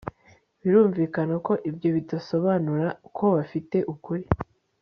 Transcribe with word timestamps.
Birumvikana 0.61 1.35
ko 1.45 1.53
ibyo 1.69 1.89
bidasobanura 1.97 2.87
ko 3.17 3.25
bafite 3.35 3.77
ukuri 3.93 4.23